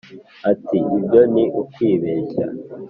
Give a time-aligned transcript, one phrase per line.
[0.51, 2.45] Ati “Ibyo ni ukwibeshya